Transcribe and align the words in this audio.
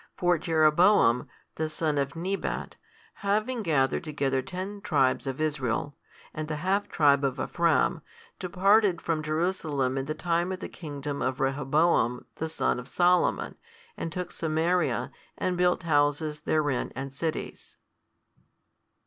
For 0.17 0.39
Jeroboam, 0.39 1.27
the 1.57 1.69
son 1.69 1.99
of 1.99 2.15
Nebat, 2.15 2.75
having 3.21 3.61
gathered 3.61 4.03
together 4.03 4.41
ten 4.41 4.81
tribes 4.81 5.27
of 5.27 5.39
Israel, 5.39 5.95
and 6.33 6.47
the 6.47 6.55
half 6.55 6.89
tribe 6.89 7.23
of 7.23 7.39
Ephraim, 7.39 8.01
departed 8.39 8.99
from 8.99 9.21
Jerusalem 9.21 9.99
in 9.99 10.05
the 10.05 10.15
time 10.15 10.51
of 10.51 10.59
the 10.59 10.69
kingdom 10.69 11.21
of 11.21 11.39
Rehoboam 11.39 12.25
the 12.37 12.49
son 12.49 12.79
of 12.79 12.87
Solomon, 12.87 13.57
and 13.95 14.11
took 14.11 14.31
Samaria, 14.31 15.11
and 15.37 15.55
built 15.55 15.83
houses 15.83 16.39
therein 16.39 16.91
and 16.95 17.13
cities. 17.13 17.77